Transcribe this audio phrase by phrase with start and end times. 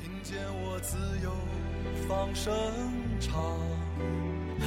[0.00, 1.30] 听见我自由
[2.06, 2.54] 放声
[3.20, 3.42] 唱，
[4.60, 4.66] 和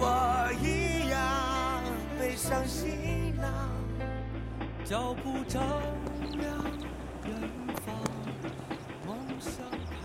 [0.00, 1.82] 我一样
[2.18, 2.88] 背上行
[3.36, 3.48] 囊。
[4.84, 5.62] 脚步丈
[6.32, 6.42] 量
[7.26, 7.34] 远
[7.84, 7.94] 方，
[9.06, 9.52] 梦想
[9.90, 9.96] 开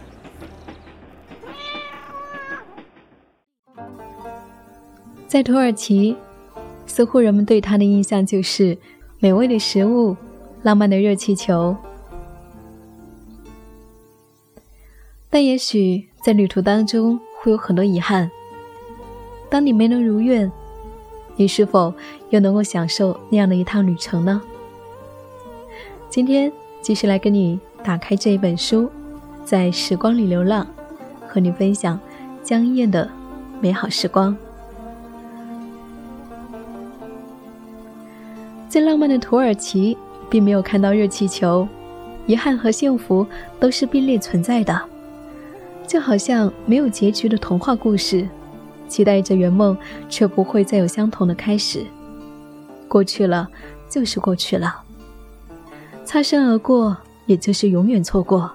[3.76, 3.78] 放。
[5.28, 6.18] 在土耳其，
[6.86, 8.78] 似乎人们对它的印象就是
[9.20, 10.18] 美味的食物、
[10.64, 11.76] 浪漫的热气球。
[15.34, 18.30] 但也许在旅途当中会有很多遗憾。
[19.50, 20.52] 当你没能如愿，
[21.36, 21.92] 你是否
[22.30, 24.40] 又能够享受那样的一趟旅程呢？
[26.08, 28.88] 今天继续来跟你打开这一本书，
[29.44, 30.68] 在时光里流浪，
[31.28, 32.00] 和你分享
[32.44, 33.10] 江燕的
[33.60, 34.38] 美好时光。
[38.70, 39.98] 在浪漫的土耳其，
[40.30, 41.68] 并没有看到热气球，
[42.28, 43.26] 遗憾和幸福
[43.60, 44.80] 都是并列存在的，
[45.88, 48.28] 就好像没有结局的童话故事，
[48.88, 49.78] 期待着圆梦，
[50.10, 51.86] 却不会再有相同的开始。
[52.88, 53.48] 过去了，
[53.90, 54.82] 就是过去了。
[56.06, 58.52] 擦身而过，也就是永远错过。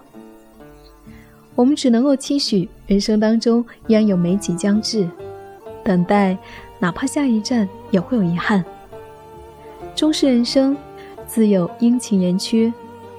[1.55, 5.09] 我们只能够期许人生当中依然有美景将至，
[5.83, 6.37] 等待，
[6.79, 8.65] 哪怕下一站也会有遗憾。
[9.95, 10.77] 终是人生，
[11.27, 12.73] 自有阴晴圆缺，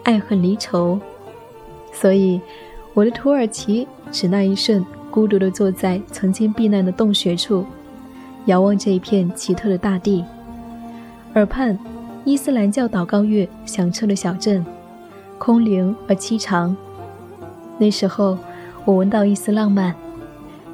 [0.04, 1.00] 爱恨离愁。
[1.92, 2.40] 所以，
[3.00, 7.66] 我的土耳其只那一瞬，孤独地坐在曾经避难的洞穴处，
[8.48, 10.26] 遥望这一片奇特的大地，
[11.34, 11.80] 耳畔。
[12.26, 14.66] 伊斯兰教祷告乐响彻了小镇，
[15.38, 16.76] 空灵而凄长。
[17.78, 18.38] 那时候，
[18.84, 19.96] 我闻到一丝浪漫，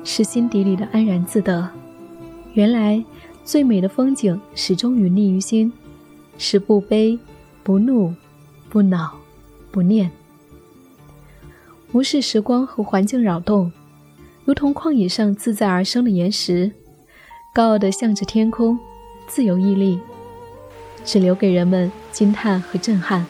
[0.03, 1.69] 是心底里的安然自得。
[2.55, 3.05] 原来，
[3.43, 5.71] 最美的风景始终隐匿于心，
[6.39, 7.19] 是不悲、
[7.61, 8.11] 不怒、
[8.67, 9.11] 不恼、
[9.69, 10.09] 不念，
[11.95, 13.71] 无视时光和环境扰动，
[14.43, 16.69] 如同旷野上自在而生的岩石，
[17.53, 18.77] 高傲地向着天空，
[19.27, 19.97] 自由屹立。
[21.05, 23.25] 只留给人们惊叹和震撼。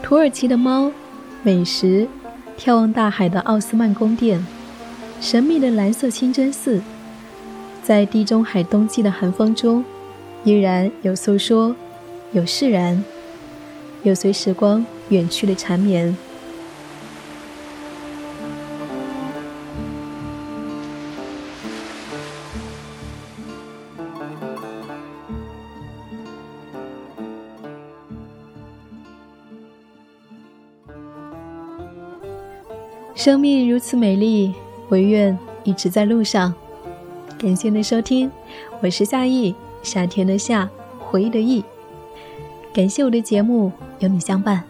[0.00, 0.92] 土耳其的猫，
[1.42, 2.06] 美食，
[2.56, 4.46] 眺望大海的奥斯曼宫殿，
[5.20, 6.80] 神秘的蓝色清真寺，
[7.84, 9.84] 在地中海冬季的寒风中，
[10.42, 11.76] 依然有诉说，
[12.32, 13.04] 有释然，
[14.02, 16.16] 有随时光远去的缠绵。
[33.14, 34.54] 生命如此美丽，
[34.88, 36.54] 唯愿一直在路上。
[37.44, 38.30] 感谢您的收听，
[38.80, 40.66] 我是夏意，夏天的夏，
[40.98, 41.62] 回忆的忆。
[42.72, 44.64] 感谢我的节目有你相伴。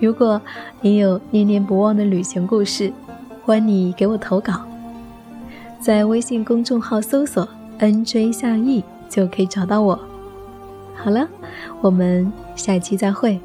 [0.00, 0.42] 如果
[0.80, 2.92] 你有念念不忘的旅行故事，
[3.44, 4.62] 欢迎你给我投稿，
[5.78, 9.96] 在微信公众号搜索 “nj 夏意”就可以找到我。
[10.96, 11.28] 好了，
[11.80, 13.38] 我们下期再会。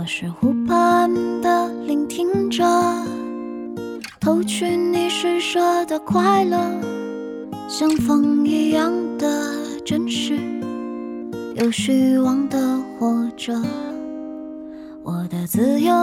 [0.00, 2.64] 我是湖畔的聆听者，
[4.18, 6.58] 偷取你施舍的快乐，
[7.68, 9.54] 像风一样的
[9.84, 10.38] 真实，
[11.54, 13.52] 有虚妄的活着。
[15.02, 15.94] 我的自由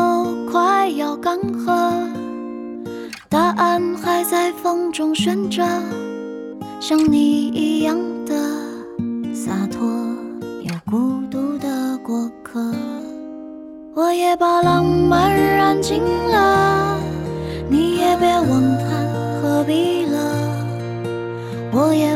[0.51, 1.91] 快要干涸，
[3.27, 5.67] 答案还在风中悬着，
[6.79, 8.35] 像你一样的
[14.27, 16.99] 别把浪漫燃尽了，
[17.69, 18.85] 你也别问他
[19.41, 20.19] 何必了。
[21.71, 22.06] 我也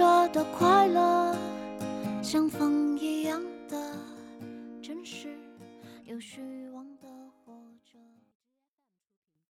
[0.00, 1.36] 说的快乐，
[2.22, 3.38] 像风一样
[3.68, 3.76] 的
[4.80, 5.28] 真实，
[6.06, 7.19] 有虚妄的。